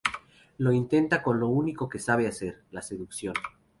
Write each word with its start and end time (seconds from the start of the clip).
Lo 0.57 0.71
intenta 0.73 1.21
con 1.21 1.37
lo 1.39 1.49
único 1.49 1.87
que 1.87 1.99
sabe 1.99 2.25
hacer: 2.27 2.63
la 2.71 2.81
seducción. 2.81 3.35